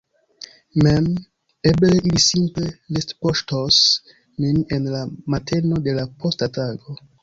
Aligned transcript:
Mmm, 0.77 1.09
eble 1.73 1.91
ili 1.97 2.23
simple 2.29 2.71
retpoŝtos 2.97 3.81
min 4.43 4.61
en 4.79 4.93
la 4.99 5.07
mateno 5.37 5.83
de 5.89 5.99
la 6.03 6.13
posta 6.23 6.55
tago. 6.63 7.03